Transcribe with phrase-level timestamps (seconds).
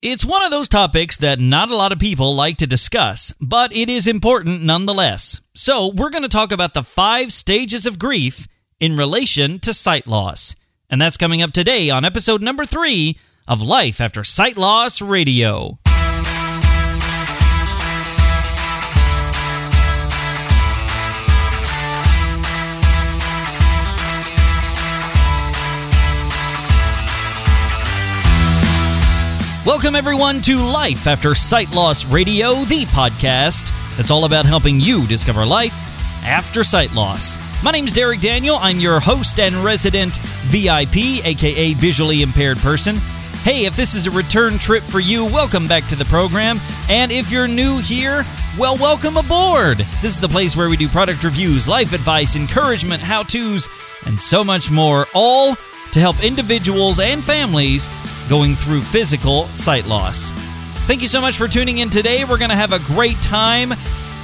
[0.00, 3.74] It's one of those topics that not a lot of people like to discuss, but
[3.74, 5.40] it is important nonetheless.
[5.56, 8.46] So, we're going to talk about the five stages of grief
[8.78, 10.54] in relation to sight loss.
[10.88, 15.80] And that's coming up today on episode number three of Life After Sight Loss Radio.
[29.68, 35.06] Welcome, everyone, to Life After Sight Loss Radio, the podcast that's all about helping you
[35.06, 35.90] discover life
[36.24, 37.38] after sight loss.
[37.62, 38.56] My name's Derek Daniel.
[38.62, 42.96] I'm your host and resident VIP, aka visually impaired person.
[43.42, 46.58] Hey, if this is a return trip for you, welcome back to the program.
[46.88, 48.24] And if you're new here,
[48.56, 49.84] well, welcome aboard.
[50.00, 53.68] This is the place where we do product reviews, life advice, encouragement, how to's,
[54.06, 55.56] and so much more, all
[55.92, 57.86] to help individuals and families
[58.28, 60.32] going through physical sight loss.
[60.86, 62.24] Thank you so much for tuning in today.
[62.24, 63.72] We're going to have a great time.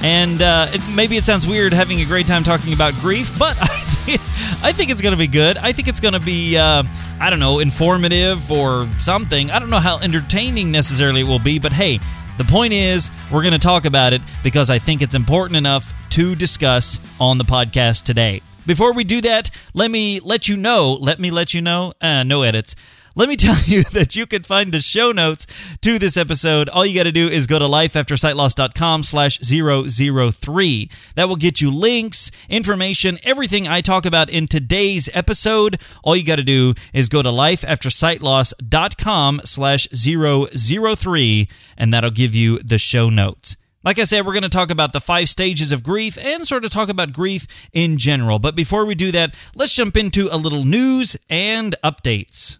[0.01, 3.57] And uh, it, maybe it sounds weird having a great time talking about grief, but
[3.61, 4.21] I think,
[4.63, 5.57] I think it's going to be good.
[5.57, 6.83] I think it's going to be, uh,
[7.19, 9.51] I don't know, informative or something.
[9.51, 11.99] I don't know how entertaining necessarily it will be, but hey,
[12.37, 15.93] the point is, we're going to talk about it because I think it's important enough
[16.11, 18.41] to discuss on the podcast today.
[18.65, 22.23] Before we do that, let me let you know, let me let you know, uh,
[22.23, 22.75] no edits
[23.15, 25.47] let me tell you that you can find the show notes
[25.81, 26.69] to this episode.
[26.69, 30.89] All you got to do is go to lifeaftersightloss.com slash 003.
[31.15, 35.79] That will get you links, information, everything I talk about in today's episode.
[36.03, 42.59] All you got to do is go to lifeaftersightloss.com slash 003, and that'll give you
[42.59, 43.55] the show notes.
[43.83, 46.65] Like I said, we're going to talk about the five stages of grief and sort
[46.65, 48.39] of talk about grief in general.
[48.39, 52.57] But before we do that, let's jump into a little news and updates.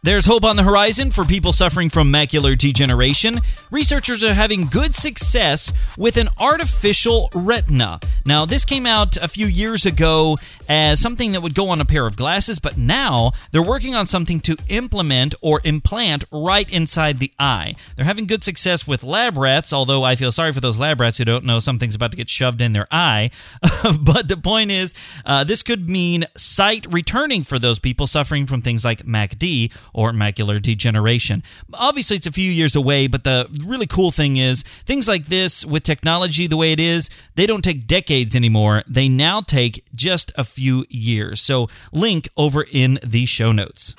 [0.00, 3.40] There's hope on the horizon for people suffering from macular degeneration.
[3.68, 7.98] Researchers are having good success with an artificial retina.
[8.24, 10.38] Now, this came out a few years ago
[10.68, 14.06] as something that would go on a pair of glasses, but now they're working on
[14.06, 17.74] something to implement or implant right inside the eye.
[17.96, 21.18] They're having good success with lab rats, although I feel sorry for those lab rats
[21.18, 23.30] who don't know something's about to get shoved in their eye.
[24.00, 24.94] but the point is,
[25.26, 30.12] uh, this could mean sight returning for those people suffering from things like MACD or
[30.12, 31.42] macular degeneration.
[31.74, 35.64] Obviously, it's a few years away, but the really cool thing is things like this
[35.64, 38.82] with technology the way it is, they don't take decades anymore.
[38.86, 41.40] They now take just a few years.
[41.40, 43.94] So, link over in the show notes.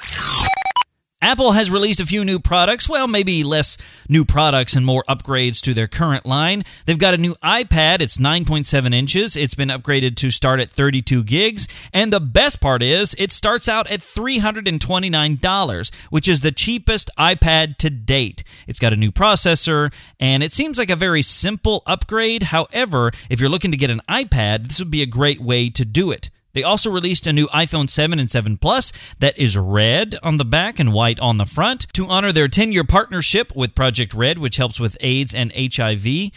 [1.21, 5.59] Apple has released a few new products, well, maybe less new products and more upgrades
[5.59, 6.63] to their current line.
[6.85, 11.25] They've got a new iPad, it's 9.7 inches, it's been upgraded to start at 32
[11.25, 17.11] gigs, and the best part is it starts out at $329, which is the cheapest
[17.17, 18.45] iPad to date.
[18.65, 22.43] It's got a new processor, and it seems like a very simple upgrade.
[22.43, 25.83] However, if you're looking to get an iPad, this would be a great way to
[25.83, 26.29] do it.
[26.53, 30.45] They also released a new iPhone 7 and 7 Plus that is red on the
[30.45, 34.39] back and white on the front to honor their 10 year partnership with Project Red,
[34.39, 36.31] which helps with AIDS and HIV.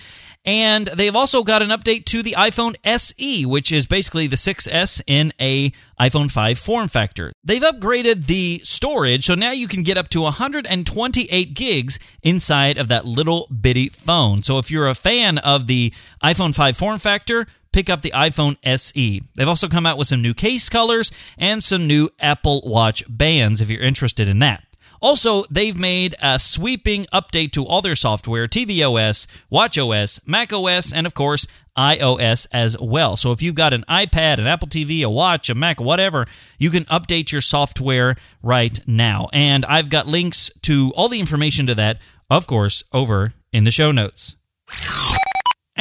[0.44, 5.00] And they've also got an update to the iPhone SE, which is basically the 6S
[5.06, 5.70] in a
[6.00, 7.32] iPhone 5 form factor.
[7.44, 12.88] They've upgraded the storage, so now you can get up to 128 gigs inside of
[12.88, 14.42] that little bitty phone.
[14.42, 18.56] So if you're a fan of the iPhone 5 form factor, pick up the iPhone
[18.62, 19.22] SE.
[19.34, 23.60] They've also come out with some new case colors and some new Apple Watch bands
[23.60, 24.64] if you're interested in that.
[25.02, 31.14] Also, they've made a sweeping update to all their software tvOS, watchOS, macOS, and of
[31.14, 33.16] course, iOS as well.
[33.16, 36.70] So if you've got an iPad, an Apple TV, a watch, a Mac, whatever, you
[36.70, 39.28] can update your software right now.
[39.32, 41.98] And I've got links to all the information to that,
[42.30, 44.36] of course, over in the show notes.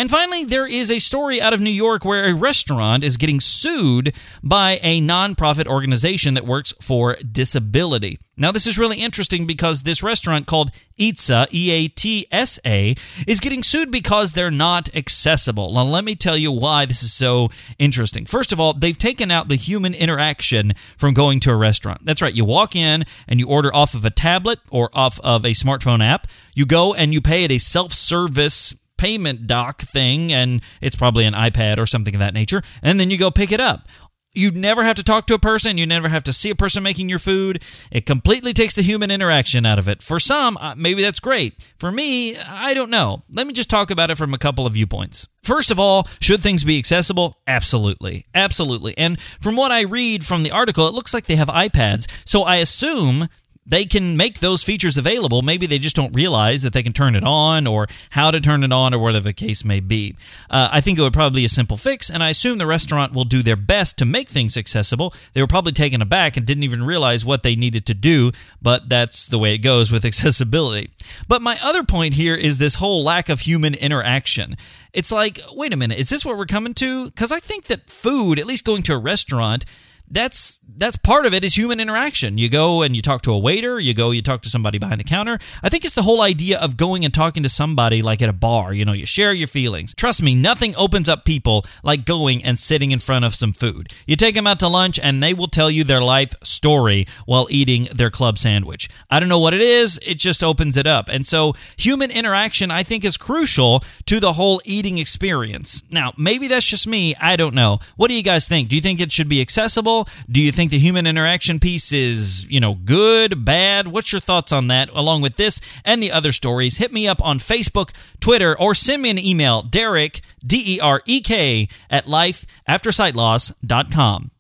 [0.02, 3.40] And finally, there is a story out of New York where a restaurant is getting
[3.40, 8.18] sued by a nonprofit organization that works for disability.
[8.36, 12.96] Now, this is really interesting because this restaurant called Eatsa, E A T S A,
[13.28, 15.72] is getting sued because they're not accessible.
[15.72, 18.26] Now, let me tell you why this is so interesting.
[18.26, 22.04] First of all, they've taken out the human interaction from going to a restaurant.
[22.06, 25.46] That's right, you walk in and you order off of a tablet or off of
[25.46, 26.26] a smartphone app.
[26.56, 31.26] You go and you pay at a self service payment dock thing, and it's probably
[31.26, 33.88] an iPad or something of that nature, and then you go pick it up.
[34.34, 35.78] You never have to talk to a person.
[35.78, 37.62] You never have to see a person making your food.
[37.92, 40.02] It completely takes the human interaction out of it.
[40.02, 41.68] For some, uh, maybe that's great.
[41.80, 43.24] For me, I don't know.
[43.30, 45.28] Let me just talk about it from a couple of viewpoints.
[45.44, 47.40] First of all, should things be accessible?
[47.46, 48.26] Absolutely.
[48.34, 48.97] Absolutely.
[48.97, 52.08] And from what I read from the article, it looks like they have iPads.
[52.24, 53.28] So I assume
[53.72, 55.41] they can make those features available.
[55.41, 58.66] Maybe they just don't realize that they can turn it on or how to turn
[58.66, 60.14] it on or whatever the case may be.
[60.50, 63.14] Uh, I think it would probably be a simple fix, and I assume the restaurant
[63.14, 65.14] will do their best to make things accessible.
[65.32, 68.90] They were probably taken aback and didn't even realize what they needed to do, but
[68.90, 70.90] that's the way it goes with accessibility.
[71.29, 74.58] But my other point here is this whole lack of human interaction.
[74.91, 77.06] It's like, wait a minute, is this what we're coming to?
[77.06, 79.64] Because I think that food, at least going to a restaurant,
[80.11, 82.37] that's that's part of it is human interaction.
[82.37, 84.99] You go and you talk to a waiter, you go you talk to somebody behind
[84.99, 85.40] a counter.
[85.63, 88.34] I think it's the whole idea of going and talking to somebody like at a
[88.34, 89.93] bar, you know, you share your feelings.
[89.93, 93.87] Trust me, nothing opens up people like going and sitting in front of some food.
[94.05, 97.47] You take them out to lunch and they will tell you their life story while
[97.49, 98.90] eating their club sandwich.
[99.09, 101.09] I don't know what it is, it just opens it up.
[101.09, 105.84] And so human interaction I think is crucial to the whole eating experience.
[105.90, 107.79] Now, maybe that's just me, I don't know.
[107.96, 108.69] What do you guys think?
[108.69, 110.01] Do you think it should be accessible?
[110.30, 113.88] Do you think the human interaction piece is, you know, good, bad?
[113.88, 116.78] What's your thoughts on that, along with this and the other stories?
[116.78, 121.02] Hit me up on Facebook, Twitter, or send me an email, Derek, D E R
[121.06, 124.32] E K, at lifeaftersightloss.com.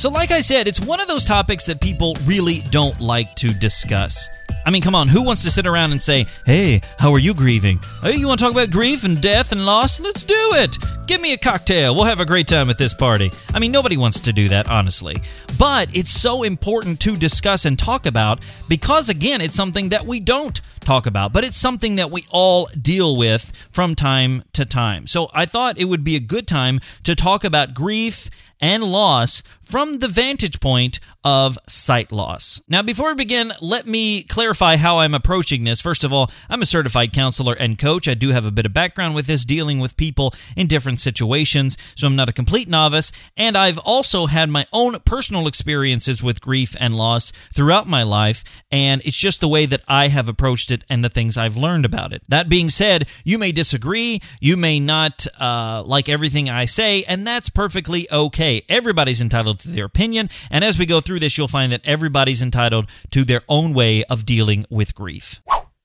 [0.00, 3.48] So, like I said, it's one of those topics that people really don't like to
[3.48, 4.30] discuss.
[4.64, 7.34] I mean, come on, who wants to sit around and say, hey, how are you
[7.34, 7.80] grieving?
[8.02, 10.00] Hey, you want to talk about grief and death and loss?
[10.00, 10.76] Let's do it.
[11.06, 11.94] Give me a cocktail.
[11.94, 13.32] We'll have a great time at this party.
[13.52, 15.16] I mean, nobody wants to do that, honestly.
[15.58, 20.20] But it's so important to discuss and talk about because, again, it's something that we
[20.20, 25.06] don't talk about, but it's something that we all deal with from time to time.
[25.06, 28.30] So I thought it would be a good time to talk about grief
[28.60, 32.60] and loss from the vantage point of sight loss.
[32.68, 35.80] Now, before we begin, let me clarify how I'm approaching this.
[35.80, 38.08] First of all, I'm a certified counselor and coach.
[38.08, 41.76] I do have a bit of background with this, dealing with people in different situations,
[41.94, 43.12] so I'm not a complete novice.
[43.36, 48.42] And I've also had my own personal experiences with grief and loss throughout my life,
[48.70, 51.84] and it's just the way that I have approached it and the things I've learned
[51.84, 52.22] about it.
[52.28, 57.26] That being said, you may disagree, you may not uh, like everything I say, and
[57.26, 58.62] that's perfectly okay.
[58.68, 60.30] Everybody's entitled to their opinion.
[60.50, 64.04] And as we go through this, you'll find that everybody's entitled to their own way
[64.04, 65.40] of dealing with grief.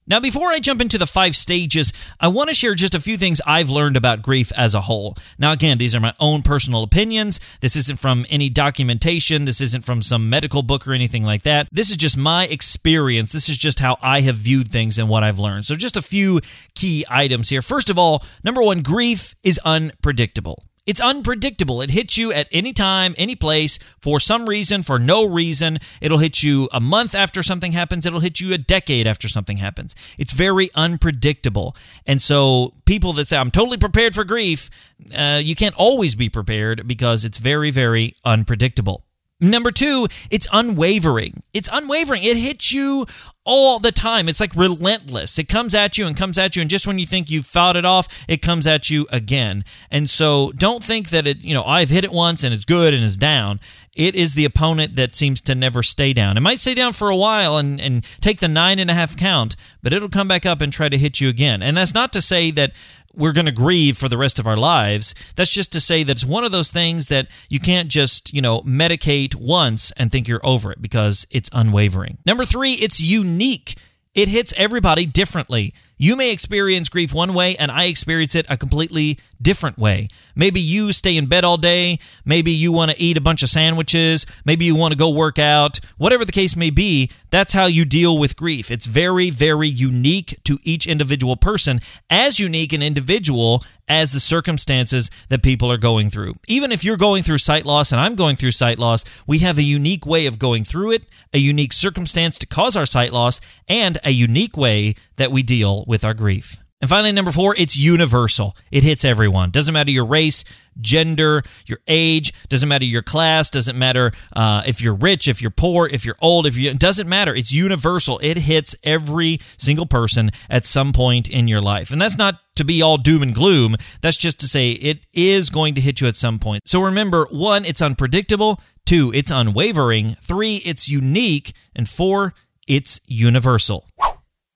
[0.08, 3.18] Now, before I jump into the five stages, I want to share just a few
[3.18, 5.16] things I've learned about grief as a whole.
[5.40, 7.40] Now, again, these are my own personal opinions.
[7.62, 9.46] This isn't from any documentation.
[9.46, 11.70] This isn't from some medical book or anything like that.
[11.72, 13.32] This is just my experience.
[13.32, 15.66] This is just how I have viewed things and what I've learned.
[15.66, 16.40] So, just a few
[16.76, 17.64] key items here.
[17.64, 20.66] First of all, number one, grief is unpredictable.
[20.86, 21.82] It's unpredictable.
[21.82, 25.80] It hits you at any time, any place, for some reason, for no reason.
[26.00, 28.06] It'll hit you a month after something happens.
[28.06, 29.96] It'll hit you a decade after something happens.
[30.20, 31.76] It's very unpredictable.
[32.06, 34.70] And so, people that say, I'm totally prepared for grief,
[35.16, 39.05] uh, you can't always be prepared because it's very, very unpredictable.
[39.42, 41.44] Number two, it's unwavering.
[41.54, 42.24] It's unwavering.
[42.24, 43.06] It hits you
[43.44, 44.30] all the time.
[44.30, 45.38] It's like relentless.
[45.38, 47.76] It comes at you and comes at you, and just when you think you've fought
[47.76, 49.66] it off, it comes at you again.
[49.92, 52.94] And so don't think that it, you know, I've hit it once and it's good
[52.94, 53.60] and it's down.
[53.94, 56.38] It is the opponent that seems to never stay down.
[56.38, 59.16] It might stay down for a while and, and take the nine and a half
[59.16, 61.62] count, but it'll come back up and try to hit you again.
[61.62, 62.72] And that's not to say that
[63.16, 65.16] we're going to grieve for the rest of our lives.
[65.36, 68.42] That's just to say that it's one of those things that you can't just, you
[68.42, 72.18] know, medicate once and think you're over it because it's unwavering.
[72.26, 73.76] Number three, it's unique.
[74.14, 75.74] It hits everybody differently.
[75.98, 80.10] You may experience grief one way, and I experience it a completely different way.
[80.36, 82.00] Maybe you stay in bed all day.
[82.26, 84.26] Maybe you want to eat a bunch of sandwiches.
[84.44, 85.80] Maybe you want to go work out.
[85.98, 88.70] Whatever the case may be, that's how you deal with grief.
[88.72, 95.12] It's very, very unique to each individual person, as unique and individual as the circumstances
[95.30, 96.36] that people are going through.
[96.48, 99.58] Even if you're going through sight loss and I'm going through sight loss, we have
[99.58, 103.40] a unique way of going through it, a unique circumstance to cause our sight loss,
[103.68, 106.60] and a unique way that we deal with our grief.
[106.82, 108.56] And finally, number four, it's universal.
[108.70, 109.50] It hits everyone.
[109.50, 110.44] Doesn't matter your race,
[110.80, 115.52] gender, your age, doesn't matter your class, doesn't matter uh, if you're rich, if you're
[115.52, 117.34] poor, if you're old, if you it doesn't matter.
[117.34, 118.20] It's universal.
[118.22, 121.92] It hits every single person at some point in your life.
[121.92, 123.78] And that's not to be all doom and gloom.
[124.02, 126.68] That's just to say it is going to hit you at some point.
[126.68, 128.62] So remember, one, it's unpredictable.
[128.86, 130.18] Two, it's unwavering.
[130.22, 131.54] Three, it's unique.
[131.74, 132.34] And four,
[132.68, 133.88] it's universal.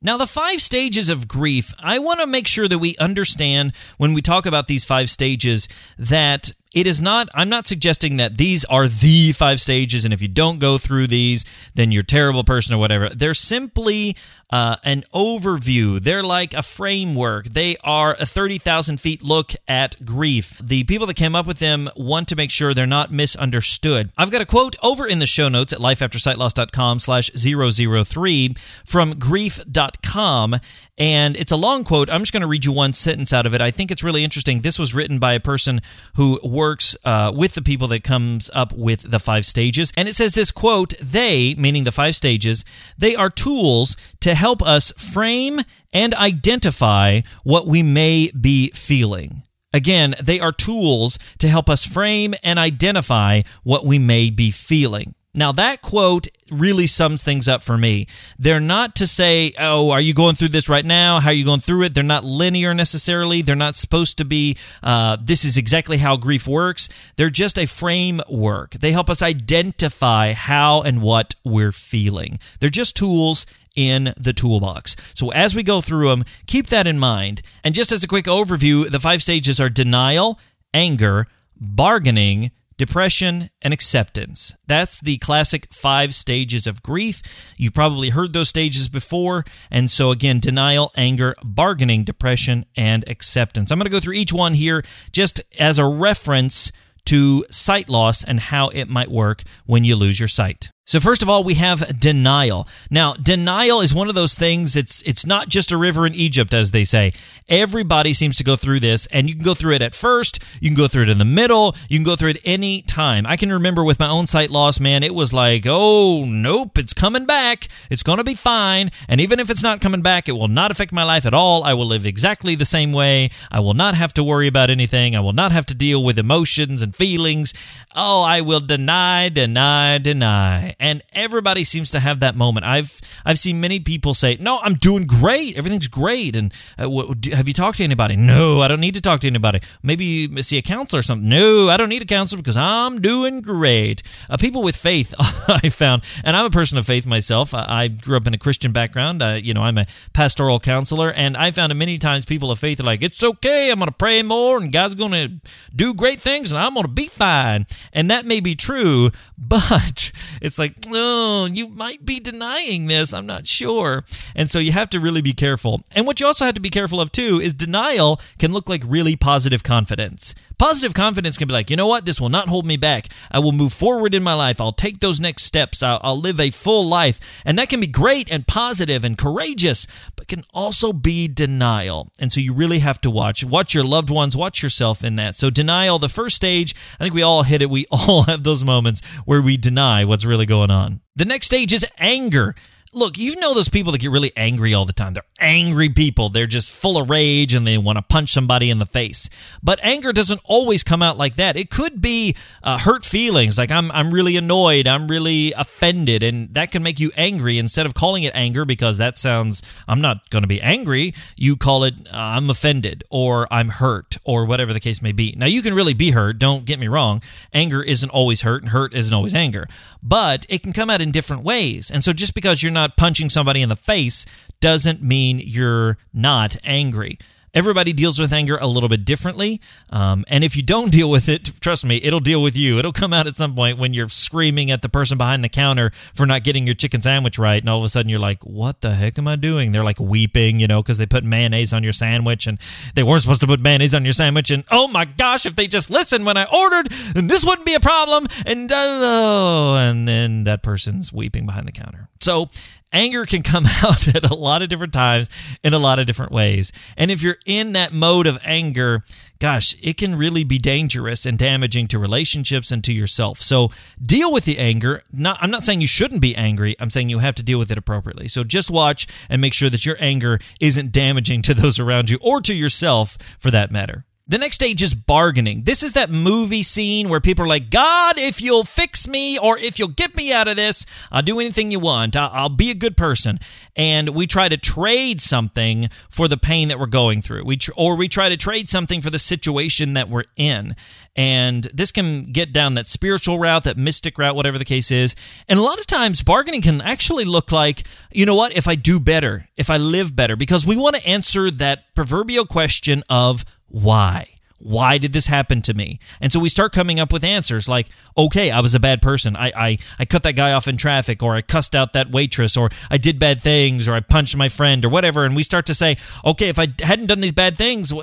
[0.01, 4.13] Now, the five stages of grief, I want to make sure that we understand when
[4.13, 8.63] we talk about these five stages that it is not, I'm not suggesting that these
[8.65, 12.43] are the five stages, and if you don't go through these, then you're a terrible
[12.43, 13.09] person or whatever.
[13.09, 14.15] They're simply
[14.51, 15.99] uh, an overview.
[15.99, 17.45] They're like a framework.
[17.47, 20.57] They are a 30,000 feet look at grief.
[20.61, 24.11] The people that came up with them want to make sure they're not misunderstood.
[24.17, 30.55] I've got a quote over in the show notes at lifeaftersightloss.com slash 003 from grief.com,
[30.97, 32.09] and it's a long quote.
[32.09, 33.61] I'm just going to read you one sentence out of it.
[33.61, 34.61] I think it's really interesting.
[34.61, 35.81] This was written by a person
[36.15, 39.91] who works uh, with the people that comes up with the five stages.
[39.95, 42.65] And it says this quote, they, meaning the five stages,
[42.97, 45.61] they are tools to help us frame
[45.93, 49.43] and identify what we may be feeling.
[49.73, 55.15] Again, they are tools to help us frame and identify what we may be feeling.
[55.39, 58.07] Now, that quote really sums things up for me.
[58.37, 61.21] They're not to say, oh, are you going through this right now?
[61.21, 61.93] How are you going through it?
[61.93, 63.41] They're not linear necessarily.
[63.41, 66.89] They're not supposed to be, uh, this is exactly how grief works.
[67.15, 68.71] They're just a framework.
[68.71, 72.37] They help us identify how and what we're feeling.
[72.59, 73.45] They're just tools
[73.77, 74.97] in the toolbox.
[75.13, 77.43] So as we go through them, keep that in mind.
[77.63, 80.37] And just as a quick overview, the five stages are denial,
[80.73, 84.55] anger, bargaining, depression, and acceptance.
[84.65, 87.21] That's the classic five stages of grief.
[87.57, 89.43] You've probably heard those stages before.
[89.69, 93.69] And so, again, denial, anger, bargaining, depression, and acceptance.
[93.69, 96.71] I'm going to go through each one here just as a reference
[97.05, 100.71] to sight loss and how it might work when you lose your sight.
[100.89, 102.67] So first of all, we have denial.
[102.89, 104.75] Now, denial is one of those things.
[104.75, 107.13] It's it's not just a river in Egypt, as they say.
[107.47, 110.43] Everybody seems to go through this, and you can go through it at first.
[110.59, 111.75] You can go through it in the middle.
[111.89, 113.27] You can go through it any time.
[113.27, 115.03] I can remember with my own sight loss, man.
[115.03, 117.67] It was like, oh nope, it's coming back.
[117.91, 118.89] It's gonna be fine.
[119.07, 121.63] And even if it's not coming back, it will not affect my life at all.
[121.63, 123.29] I will live exactly the same way.
[123.51, 125.15] I will not have to worry about anything.
[125.15, 127.53] I will not have to deal with emotions and feelings.
[127.95, 132.65] Oh, I will deny, deny, deny and everybody seems to have that moment.
[132.65, 135.57] I've I've seen many people say, "No, I'm doing great.
[135.57, 138.15] Everything's great." And uh, what, have you talked to anybody?
[138.15, 139.59] No, I don't need to talk to anybody.
[139.83, 141.27] Maybe see a counselor or something.
[141.27, 144.03] No, I don't need a counselor because I'm doing great.
[144.29, 147.53] Uh, people with faith, I found, and I'm a person of faith myself.
[147.53, 149.21] I, I grew up in a Christian background.
[149.21, 152.79] Uh, you know, I'm a pastoral counselor, and I found many times people of faith
[152.79, 153.71] are like, "It's okay.
[153.71, 156.85] I'm going to pray more, and God's going to do great things, and I'm going
[156.85, 162.19] to be fine." And that may be true, but it's like oh, you might be
[162.19, 163.13] denying this.
[163.13, 164.03] I'm not sure.
[164.35, 165.81] And so you have to really be careful.
[165.95, 168.83] And what you also have to be careful of, too, is denial can look like
[168.85, 170.35] really positive confidence.
[170.57, 172.05] Positive confidence can be like, you know what?
[172.05, 173.07] This will not hold me back.
[173.31, 174.59] I will move forward in my life.
[174.59, 175.81] I'll take those next steps.
[175.81, 177.41] I'll, I'll live a full life.
[177.45, 179.87] And that can be great and positive and courageous,
[180.29, 182.11] can also be denial.
[182.19, 183.43] And so you really have to watch.
[183.43, 185.35] Watch your loved ones, watch yourself in that.
[185.35, 187.69] So, denial, the first stage, I think we all hit it.
[187.69, 191.01] We all have those moments where we deny what's really going on.
[191.15, 192.55] The next stage is anger
[192.93, 195.13] look, you know those people that get really angry all the time.
[195.13, 196.29] They're angry people.
[196.29, 199.29] They're just full of rage and they want to punch somebody in the face.
[199.61, 201.55] But anger doesn't always come out like that.
[201.55, 206.53] It could be uh, hurt feelings, like I'm I'm really annoyed, I'm really offended, and
[206.55, 207.57] that can make you angry.
[207.57, 211.55] Instead of calling it anger because that sounds I'm not going to be angry, you
[211.57, 215.33] call it uh, I'm offended or I'm hurt or whatever the case may be.
[215.37, 216.39] Now you can really be hurt.
[216.39, 217.21] Don't get me wrong.
[217.53, 219.67] Anger isn't always hurt, and hurt isn't always anger.
[220.01, 221.91] But it can come out in different ways.
[221.91, 224.25] And so just because you're not not punching somebody in the face
[224.61, 227.17] doesn't mean you're not angry.
[227.53, 229.59] Everybody deals with anger a little bit differently.
[229.89, 232.77] Um, and if you don't deal with it, trust me, it'll deal with you.
[232.77, 235.91] It'll come out at some point when you're screaming at the person behind the counter
[236.13, 237.61] for not getting your chicken sandwich right.
[237.61, 239.71] And all of a sudden you're like, what the heck am I doing?
[239.71, 242.59] They're like weeping, you know, because they put mayonnaise on your sandwich and
[242.95, 244.51] they weren't supposed to put mayonnaise on your sandwich.
[244.51, 247.73] And oh my gosh, if they just listened when I ordered, then this wouldn't be
[247.73, 248.27] a problem.
[248.45, 252.09] And, uh, oh, and then that person's weeping behind the counter.
[252.21, 252.49] So
[252.91, 255.29] anger can come out at a lot of different times
[255.63, 256.71] in a lot of different ways.
[256.97, 259.03] And if you're in that mode of anger,
[259.39, 263.41] gosh, it can really be dangerous and damaging to relationships and to yourself.
[263.41, 263.69] So
[264.01, 265.01] deal with the anger.
[265.11, 266.75] Not, I'm not saying you shouldn't be angry.
[266.79, 268.27] I'm saying you have to deal with it appropriately.
[268.27, 272.19] So just watch and make sure that your anger isn't damaging to those around you
[272.21, 274.05] or to yourself for that matter.
[274.29, 275.63] The next stage is bargaining.
[275.63, 279.57] This is that movie scene where people are like, God, if you'll fix me or
[279.57, 282.15] if you'll get me out of this, I'll do anything you want.
[282.15, 283.39] I'll, be a good person.
[283.75, 287.43] And we try to trade something for the pain that we're going through.
[287.43, 290.75] We tr- or we try to trade something for the situation that we're in.
[291.15, 295.15] And this can get down that spiritual route, that mystic route, whatever the case is.
[295.47, 297.83] And a lot of times, bargaining can actually look like,
[298.13, 301.07] you know what, if I do better, if I live better, because we want to
[301.07, 304.27] answer that proverbial question of, why?
[304.61, 305.99] Why did this happen to me?
[306.19, 309.37] And so we start coming up with answers like, okay, I was a bad person.
[309.37, 312.57] I, I, I cut that guy off in traffic, or I cussed out that waitress,
[312.57, 315.23] or I did bad things, or I punched my friend, or whatever.
[315.23, 315.95] And we start to say,
[316.25, 317.93] okay, if I hadn't done these bad things,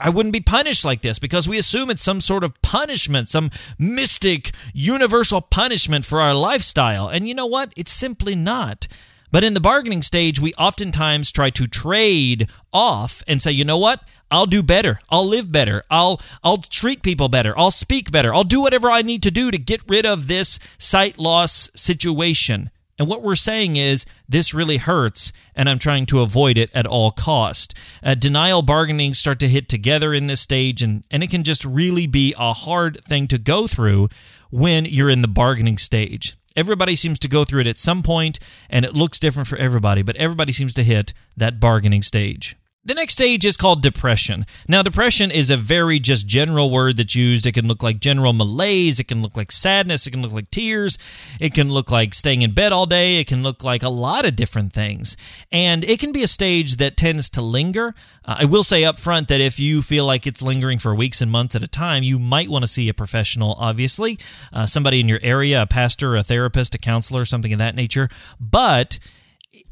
[0.00, 3.50] I wouldn't be punished like this because we assume it's some sort of punishment, some
[3.76, 7.08] mystic, universal punishment for our lifestyle.
[7.08, 7.72] And you know what?
[7.76, 8.86] It's simply not.
[9.34, 13.78] But in the bargaining stage, we oftentimes try to trade off and say, you know
[13.78, 14.00] what?
[14.30, 15.00] I'll do better.
[15.10, 15.82] I'll live better.
[15.90, 17.52] I'll I'll treat people better.
[17.58, 18.32] I'll speak better.
[18.32, 22.70] I'll do whatever I need to do to get rid of this sight loss situation.
[22.96, 26.86] And what we're saying is this really hurts, and I'm trying to avoid it at
[26.86, 27.74] all cost.
[28.04, 31.64] Uh, denial bargaining start to hit together in this stage, and, and it can just
[31.64, 34.10] really be a hard thing to go through
[34.52, 36.36] when you're in the bargaining stage.
[36.56, 38.38] Everybody seems to go through it at some point,
[38.70, 42.56] and it looks different for everybody, but everybody seems to hit that bargaining stage.
[42.86, 44.44] The next stage is called depression.
[44.68, 47.46] Now, depression is a very just general word that's used.
[47.46, 49.00] It can look like general malaise.
[49.00, 50.06] It can look like sadness.
[50.06, 50.98] It can look like tears.
[51.40, 53.20] It can look like staying in bed all day.
[53.20, 55.16] It can look like a lot of different things.
[55.50, 57.94] And it can be a stage that tends to linger.
[58.22, 61.22] Uh, I will say up front that if you feel like it's lingering for weeks
[61.22, 64.18] and months at a time, you might want to see a professional, obviously,
[64.52, 68.10] uh, somebody in your area, a pastor, a therapist, a counselor, something of that nature.
[68.38, 68.98] But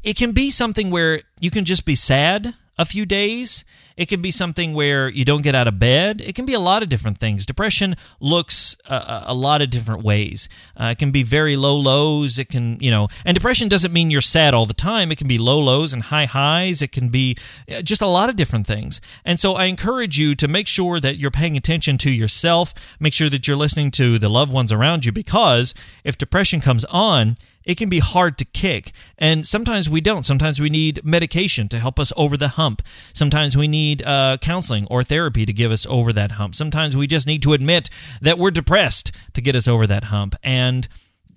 [0.01, 3.65] it can be something where you can just be sad a few days.
[3.95, 6.19] It can be something where you don't get out of bed.
[6.19, 7.45] It can be a lot of different things.
[7.45, 10.49] Depression looks a, a lot of different ways.
[10.75, 12.39] Uh, it can be very low lows.
[12.39, 15.11] It can, you know, and depression doesn't mean you're sad all the time.
[15.11, 16.81] It can be low lows and high highs.
[16.81, 17.37] It can be
[17.71, 18.99] uh, just a lot of different things.
[19.23, 22.73] And so I encourage you to make sure that you're paying attention to yourself.
[22.99, 26.83] Make sure that you're listening to the loved ones around you because if depression comes
[26.85, 28.91] on, it can be hard to kick.
[29.17, 30.25] And sometimes we don't.
[30.25, 32.81] Sometimes we need medication to help us over the hump.
[33.13, 36.55] Sometimes we need uh, counseling or therapy to give us over that hump.
[36.55, 37.89] Sometimes we just need to admit
[38.21, 40.35] that we're depressed to get us over that hump.
[40.43, 40.87] And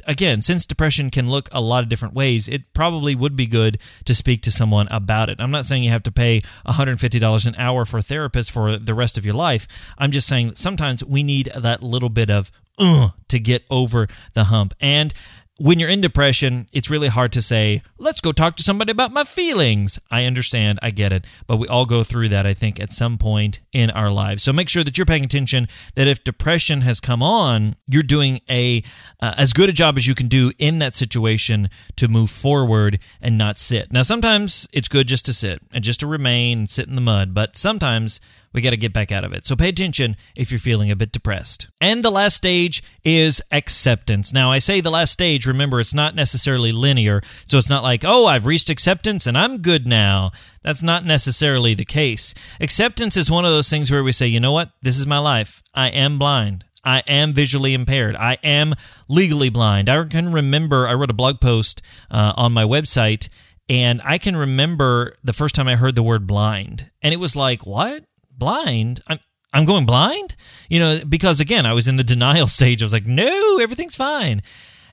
[0.06, 3.78] again, since depression can look a lot of different ways, it probably would be good
[4.04, 5.40] to speak to someone about it.
[5.40, 8.94] I'm not saying you have to pay $150 an hour for a therapist for the
[8.94, 9.66] rest of your life.
[9.98, 14.06] I'm just saying that sometimes we need that little bit of uh, to get over
[14.34, 14.74] the hump.
[14.80, 15.12] And
[15.58, 19.10] when you're in depression, it's really hard to say, let's go talk to somebody about
[19.10, 19.98] my feelings.
[20.10, 23.16] I understand, I get it, but we all go through that, I think, at some
[23.16, 24.42] point in our lives.
[24.42, 28.40] So make sure that you're paying attention that if depression has come on, you're doing
[28.50, 28.82] a
[29.20, 32.98] uh, as good a job as you can do in that situation to move forward
[33.22, 33.90] and not sit.
[33.92, 37.00] Now, sometimes it's good just to sit and just to remain and sit in the
[37.00, 38.20] mud, but sometimes
[38.56, 39.44] we got to get back out of it.
[39.44, 41.68] So pay attention if you're feeling a bit depressed.
[41.78, 44.32] And the last stage is acceptance.
[44.32, 47.20] Now, I say the last stage, remember, it's not necessarily linear.
[47.44, 50.32] So it's not like, oh, I've reached acceptance and I'm good now.
[50.62, 52.32] That's not necessarily the case.
[52.58, 54.72] Acceptance is one of those things where we say, you know what?
[54.80, 55.62] This is my life.
[55.74, 56.64] I am blind.
[56.82, 58.16] I am visually impaired.
[58.16, 58.74] I am
[59.06, 59.90] legally blind.
[59.90, 63.28] I can remember I wrote a blog post uh, on my website,
[63.68, 66.90] and I can remember the first time I heard the word blind.
[67.02, 68.04] And it was like, what?
[68.38, 69.00] Blind.
[69.06, 69.18] I'm
[69.52, 70.36] I'm going blind?
[70.68, 72.82] You know, because again, I was in the denial stage.
[72.82, 74.42] I was like, no, everything's fine.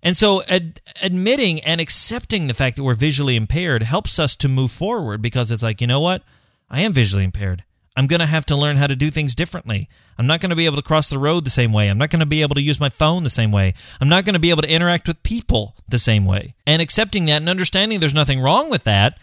[0.02, 4.50] And so ad- admitting and accepting the fact that we're visually impaired helps us to
[4.50, 6.24] move forward because it's like, you know what?
[6.70, 7.64] I am visually impaired.
[7.96, 9.88] I'm going to have to learn how to do things differently.
[10.18, 11.90] I'm not going to be able to cross the road the same way.
[11.90, 13.76] I'm not going to be able to use my phone the same way.
[14.02, 16.56] I'm not going to be able to interact with people the same way.
[16.66, 19.20] And accepting that and understanding there's nothing wrong with that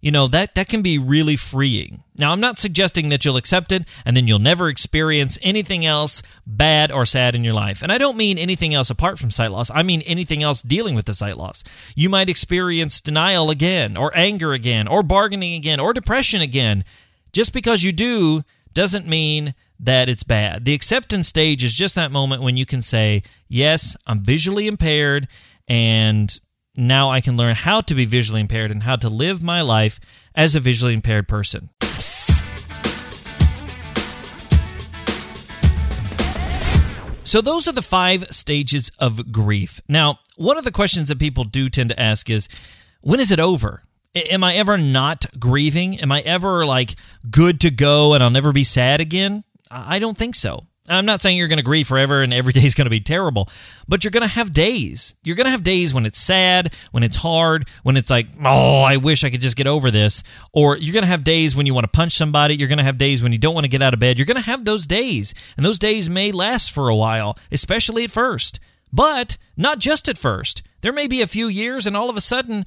[0.00, 2.02] you know that that can be really freeing.
[2.16, 6.22] Now i'm not suggesting that you'll accept it and then you'll never experience anything else
[6.46, 7.82] bad or sad in your life.
[7.82, 9.70] And i don't mean anything else apart from sight loss.
[9.70, 11.62] I mean anything else dealing with the sight loss.
[11.94, 16.84] You might experience denial again or anger again or bargaining again or depression again.
[17.32, 20.64] Just because you do doesn't mean that it's bad.
[20.64, 25.28] The acceptance stage is just that moment when you can say yes i'm visually impaired
[25.68, 26.40] and
[26.76, 30.00] now I can learn how to be visually impaired and how to live my life
[30.34, 31.70] as a visually impaired person.
[37.24, 39.80] So, those are the five stages of grief.
[39.88, 42.48] Now, one of the questions that people do tend to ask is
[43.02, 43.82] when is it over?
[44.16, 46.00] Am I ever not grieving?
[46.00, 46.96] Am I ever like
[47.30, 49.44] good to go and I'll never be sad again?
[49.70, 50.66] I don't think so.
[50.90, 53.00] I'm not saying you're going to grieve forever and every day is going to be
[53.00, 53.48] terrible,
[53.88, 55.14] but you're going to have days.
[55.22, 58.82] You're going to have days when it's sad, when it's hard, when it's like, oh,
[58.82, 60.22] I wish I could just get over this.
[60.52, 62.56] Or you're going to have days when you want to punch somebody.
[62.56, 64.18] You're going to have days when you don't want to get out of bed.
[64.18, 65.34] You're going to have those days.
[65.56, 68.60] And those days may last for a while, especially at first.
[68.92, 70.62] But not just at first.
[70.80, 72.64] There may be a few years and all of a sudden,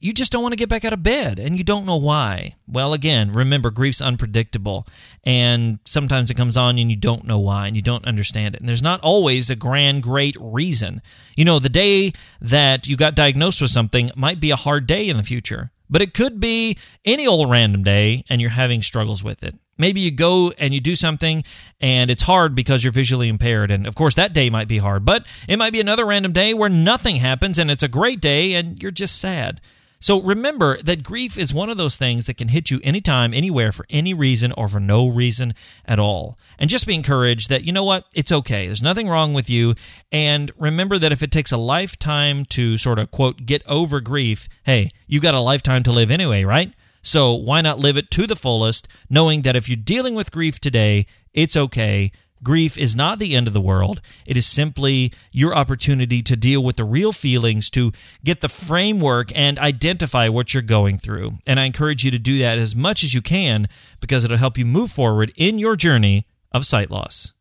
[0.00, 2.56] you just don't want to get back out of bed and you don't know why.
[2.66, 4.86] Well, again, remember, grief's unpredictable.
[5.22, 8.60] And sometimes it comes on and you don't know why and you don't understand it.
[8.60, 11.00] And there's not always a grand, great reason.
[11.36, 15.08] You know, the day that you got diagnosed with something might be a hard day
[15.08, 19.22] in the future, but it could be any old random day and you're having struggles
[19.22, 19.54] with it.
[19.76, 21.42] Maybe you go and you do something
[21.80, 23.70] and it's hard because you're visually impaired.
[23.70, 26.54] And of course, that day might be hard, but it might be another random day
[26.54, 29.60] where nothing happens and it's a great day and you're just sad.
[30.04, 33.72] So remember that grief is one of those things that can hit you anytime, anywhere,
[33.72, 35.54] for any reason or for no reason
[35.86, 36.38] at all.
[36.58, 38.66] And just be encouraged that, you know what, it's okay.
[38.66, 39.74] There's nothing wrong with you.
[40.12, 44.46] And remember that if it takes a lifetime to sort of, quote, get over grief,
[44.64, 46.74] hey, you got a lifetime to live anyway, right?
[47.00, 50.60] So why not live it to the fullest, knowing that if you're dealing with grief
[50.60, 52.12] today, it's okay.
[52.44, 54.02] Grief is not the end of the world.
[54.26, 57.90] It is simply your opportunity to deal with the real feelings, to
[58.22, 61.38] get the framework and identify what you're going through.
[61.46, 63.66] And I encourage you to do that as much as you can
[63.98, 67.32] because it'll help you move forward in your journey of sight loss.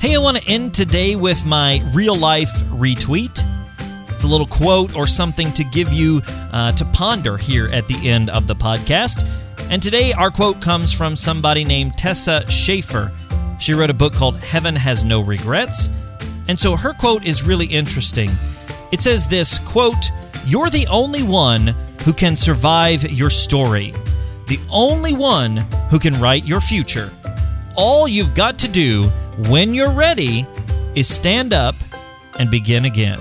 [0.00, 3.42] Hey, I want to end today with my real life retweet.
[4.10, 6.20] It's a little quote or something to give you
[6.52, 9.26] uh, to ponder here at the end of the podcast.
[9.70, 13.12] And today, our quote comes from somebody named Tessa Shaffer.
[13.58, 15.88] She wrote a book called Heaven Has No Regrets.
[16.48, 18.30] And so her quote is really interesting.
[18.90, 20.10] It says this quote,
[20.44, 23.92] You're the only one who can survive your story,
[24.46, 25.58] the only one
[25.90, 27.10] who can write your future.
[27.76, 29.04] All you've got to do
[29.48, 30.46] when you're ready
[30.94, 31.74] is stand up
[32.38, 33.18] and begin again.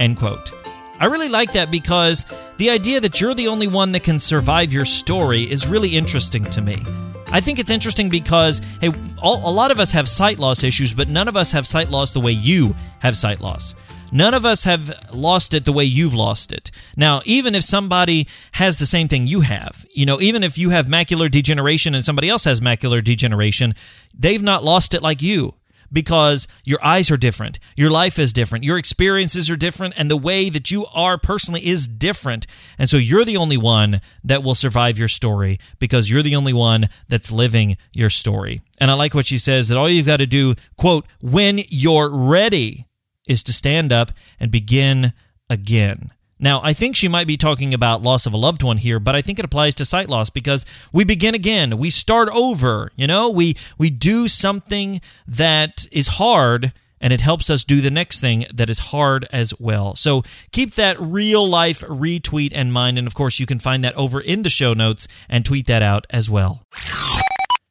[0.00, 0.50] End quote.
[0.98, 2.26] I really like that because
[2.58, 6.44] the idea that you're the only one that can survive your story is really interesting
[6.44, 6.82] to me.
[7.30, 10.94] I think it's interesting because, hey, all, a lot of us have sight loss issues,
[10.94, 13.74] but none of us have sight loss the way you have sight loss.
[14.12, 16.70] None of us have lost it the way you've lost it.
[16.96, 20.70] Now, even if somebody has the same thing you have, you know, even if you
[20.70, 23.74] have macular degeneration and somebody else has macular degeneration,
[24.14, 25.54] they've not lost it like you
[25.96, 30.16] because your eyes are different, your life is different, your experiences are different, and the
[30.18, 32.46] way that you are personally is different.
[32.78, 36.52] And so you're the only one that will survive your story because you're the only
[36.52, 38.60] one that's living your story.
[38.78, 42.10] And I like what she says that all you've got to do, quote, when you're
[42.14, 42.84] ready,
[43.26, 45.14] is to stand up and begin
[45.48, 46.10] again.
[46.38, 49.16] Now, I think she might be talking about loss of a loved one here, but
[49.16, 51.78] I think it applies to sight loss because we begin again.
[51.78, 53.30] We start over, you know?
[53.30, 58.46] We we do something that is hard and it helps us do the next thing
[58.52, 59.94] that is hard as well.
[59.94, 60.22] So
[60.52, 64.20] keep that real life retweet in mind and of course you can find that over
[64.20, 66.66] in the show notes and tweet that out as well.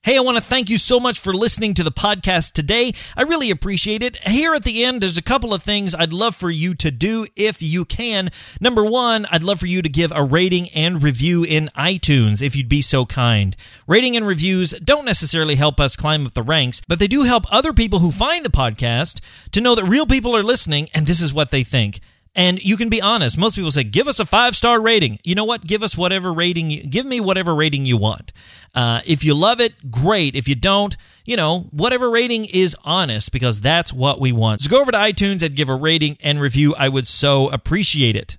[0.05, 2.93] Hey, I want to thank you so much for listening to the podcast today.
[3.17, 4.17] I really appreciate it.
[4.17, 7.25] Here at the end, there's a couple of things I'd love for you to do
[7.35, 8.29] if you can.
[8.61, 12.55] Number one, I'd love for you to give a rating and review in iTunes if
[12.55, 13.55] you'd be so kind.
[13.87, 17.51] Rating and reviews don't necessarily help us climb up the ranks, but they do help
[17.51, 19.21] other people who find the podcast
[19.53, 21.99] to know that real people are listening and this is what they think.
[22.35, 23.37] And you can be honest.
[23.37, 25.19] Most people say, give us a five star rating.
[25.23, 25.65] You know what?
[25.65, 28.33] Give us whatever rating you, give me whatever rating you want.
[28.73, 30.35] Uh, if you love it, great.
[30.35, 34.61] If you don't, you know, whatever rating is honest because that's what we want.
[34.61, 36.75] So go over to iTunes and give a rating and review.
[36.77, 38.37] I would so appreciate it.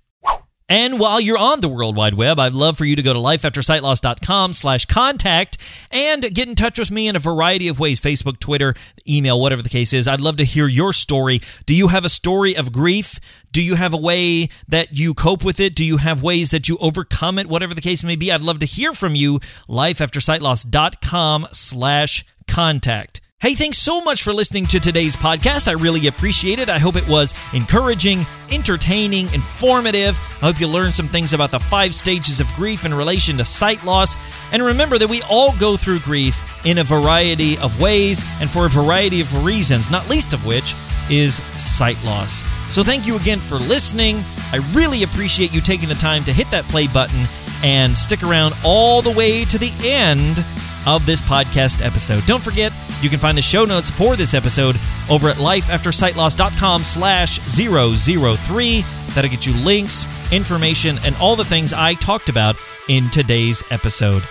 [0.69, 3.19] And while you're on the World Wide Web, I'd love for you to go to
[3.21, 5.59] lifeaftersightloss.com slash contact
[5.93, 8.75] and get in touch with me in a variety of ways, Facebook, Twitter,
[9.09, 10.09] email, whatever the case is.
[10.09, 11.41] I'd love to hear your story.
[11.67, 13.21] Do you have a story of grief?
[13.53, 15.75] Do you have a way that you cope with it?
[15.77, 17.47] Do you have ways that you overcome it?
[17.47, 19.39] Whatever the case may be, I'd love to hear from you.
[19.69, 23.21] Lifeaftersightloss.com slash contact.
[23.39, 25.69] Hey, thanks so much for listening to today's podcast.
[25.69, 26.71] I really appreciate it.
[26.71, 30.19] I hope it was encouraging, entertaining, informative.
[30.41, 33.45] I hope you learned some things about the five stages of grief in relation to
[33.45, 34.17] sight loss.
[34.53, 38.65] And remember that we all go through grief in a variety of ways and for
[38.65, 40.75] a variety of reasons, not least of which
[41.11, 42.43] is sight loss.
[42.75, 44.25] So thank you again for listening.
[44.51, 47.27] I really appreciate you taking the time to hit that play button
[47.63, 50.43] and stick around all the way to the end
[50.87, 52.25] of this podcast episode.
[52.25, 54.79] Don't forget, you can find the show notes for this episode
[55.11, 58.85] over at lifeaftersightloss.com slash 003.
[59.15, 62.57] That'll get you links information, and all the things I talked about
[62.89, 64.23] in today's episode.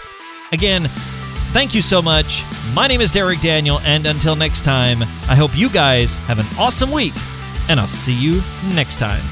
[0.52, 0.84] Again,
[1.52, 2.44] thank you so much.
[2.74, 6.46] My name is Derek Daniel, and until next time, I hope you guys have an
[6.60, 7.14] awesome week,
[7.70, 8.42] and I'll see you
[8.74, 9.24] next time.